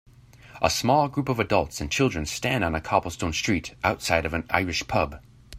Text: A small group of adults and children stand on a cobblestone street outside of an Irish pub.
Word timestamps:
A 0.63 0.71
small 0.71 1.09
group 1.09 1.29
of 1.29 1.39
adults 1.39 1.79
and 1.79 1.91
children 1.91 2.25
stand 2.25 2.63
on 2.63 2.73
a 2.73 2.81
cobblestone 2.81 3.33
street 3.33 3.75
outside 3.83 4.25
of 4.25 4.33
an 4.33 4.47
Irish 4.49 4.87
pub. 4.87 5.21